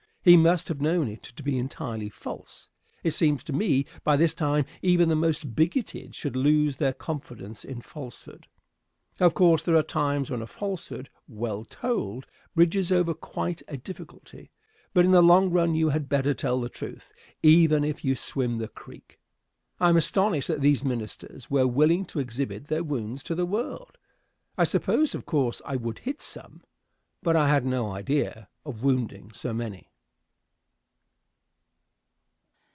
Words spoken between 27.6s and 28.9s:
no idea of